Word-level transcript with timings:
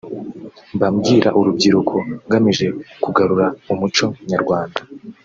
Mba 0.75 0.87
mbwira 0.93 1.29
urubyiruko 1.39 1.95
ngamije 2.25 2.67
kugarura 3.03 3.45
umuco 3.73 4.05
nyarwanda 4.31 4.79